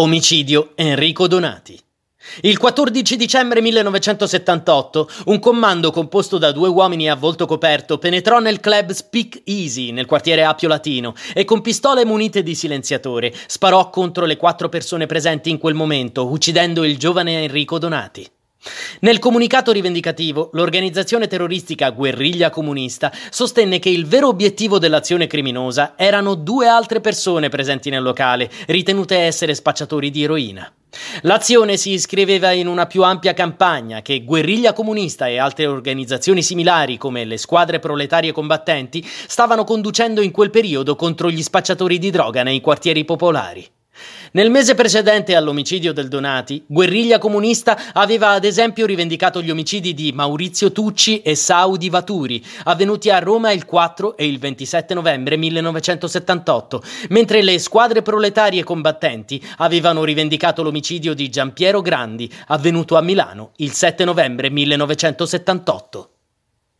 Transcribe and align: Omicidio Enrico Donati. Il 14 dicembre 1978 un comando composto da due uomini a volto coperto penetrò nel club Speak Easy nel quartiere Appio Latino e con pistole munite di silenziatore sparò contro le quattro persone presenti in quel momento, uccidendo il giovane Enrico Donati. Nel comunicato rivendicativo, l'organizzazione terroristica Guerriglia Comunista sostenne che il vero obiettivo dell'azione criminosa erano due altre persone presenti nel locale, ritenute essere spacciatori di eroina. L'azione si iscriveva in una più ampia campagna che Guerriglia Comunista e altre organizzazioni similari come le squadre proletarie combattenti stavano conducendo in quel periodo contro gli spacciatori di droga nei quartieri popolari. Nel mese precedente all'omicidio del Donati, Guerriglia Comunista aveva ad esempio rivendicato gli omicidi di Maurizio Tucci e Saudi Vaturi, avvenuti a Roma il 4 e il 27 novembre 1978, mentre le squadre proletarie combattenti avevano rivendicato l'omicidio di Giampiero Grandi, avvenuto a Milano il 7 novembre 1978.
Omicidio 0.00 0.74
Enrico 0.76 1.26
Donati. 1.26 1.76
Il 2.42 2.56
14 2.56 3.16
dicembre 3.16 3.60
1978 3.60 5.08
un 5.24 5.40
comando 5.40 5.90
composto 5.90 6.38
da 6.38 6.52
due 6.52 6.68
uomini 6.68 7.10
a 7.10 7.16
volto 7.16 7.46
coperto 7.46 7.98
penetrò 7.98 8.38
nel 8.38 8.60
club 8.60 8.92
Speak 8.92 9.40
Easy 9.46 9.90
nel 9.90 10.06
quartiere 10.06 10.44
Appio 10.44 10.68
Latino 10.68 11.14
e 11.34 11.44
con 11.44 11.62
pistole 11.62 12.04
munite 12.04 12.44
di 12.44 12.54
silenziatore 12.54 13.34
sparò 13.48 13.90
contro 13.90 14.24
le 14.24 14.36
quattro 14.36 14.68
persone 14.68 15.06
presenti 15.06 15.50
in 15.50 15.58
quel 15.58 15.74
momento, 15.74 16.30
uccidendo 16.30 16.84
il 16.84 16.96
giovane 16.96 17.42
Enrico 17.42 17.80
Donati. 17.80 18.24
Nel 19.00 19.18
comunicato 19.18 19.72
rivendicativo, 19.72 20.50
l'organizzazione 20.52 21.26
terroristica 21.26 21.90
Guerriglia 21.90 22.50
Comunista 22.50 23.12
sostenne 23.30 23.78
che 23.78 23.90
il 23.90 24.06
vero 24.06 24.28
obiettivo 24.28 24.78
dell'azione 24.78 25.26
criminosa 25.26 25.94
erano 25.96 26.34
due 26.34 26.66
altre 26.66 27.00
persone 27.00 27.48
presenti 27.48 27.90
nel 27.90 28.02
locale, 28.02 28.50
ritenute 28.66 29.16
essere 29.16 29.54
spacciatori 29.54 30.10
di 30.10 30.22
eroina. 30.22 30.72
L'azione 31.22 31.76
si 31.76 31.92
iscriveva 31.92 32.50
in 32.52 32.66
una 32.66 32.86
più 32.86 33.02
ampia 33.02 33.34
campagna 33.34 34.02
che 34.02 34.24
Guerriglia 34.24 34.72
Comunista 34.72 35.26
e 35.28 35.38
altre 35.38 35.66
organizzazioni 35.66 36.42
similari 36.42 36.96
come 36.96 37.24
le 37.24 37.36
squadre 37.36 37.78
proletarie 37.78 38.32
combattenti 38.32 39.06
stavano 39.06 39.64
conducendo 39.64 40.22
in 40.22 40.30
quel 40.30 40.50
periodo 40.50 40.96
contro 40.96 41.30
gli 41.30 41.42
spacciatori 41.42 41.98
di 41.98 42.10
droga 42.10 42.42
nei 42.42 42.60
quartieri 42.60 43.04
popolari. 43.04 43.66
Nel 44.32 44.50
mese 44.50 44.74
precedente 44.74 45.34
all'omicidio 45.34 45.92
del 45.92 46.08
Donati, 46.08 46.62
Guerriglia 46.66 47.18
Comunista 47.18 47.92
aveva 47.94 48.30
ad 48.30 48.44
esempio 48.44 48.84
rivendicato 48.84 49.40
gli 49.40 49.50
omicidi 49.50 49.94
di 49.94 50.12
Maurizio 50.12 50.70
Tucci 50.70 51.22
e 51.22 51.34
Saudi 51.34 51.88
Vaturi, 51.88 52.44
avvenuti 52.64 53.10
a 53.10 53.18
Roma 53.18 53.52
il 53.52 53.64
4 53.64 54.16
e 54.16 54.26
il 54.26 54.38
27 54.38 54.92
novembre 54.94 55.36
1978, 55.36 56.82
mentre 57.08 57.42
le 57.42 57.58
squadre 57.58 58.02
proletarie 58.02 58.64
combattenti 58.64 59.42
avevano 59.58 60.04
rivendicato 60.04 60.62
l'omicidio 60.62 61.14
di 61.14 61.30
Giampiero 61.30 61.80
Grandi, 61.80 62.30
avvenuto 62.48 62.96
a 62.96 63.00
Milano 63.00 63.52
il 63.56 63.72
7 63.72 64.04
novembre 64.04 64.50
1978. 64.50 66.07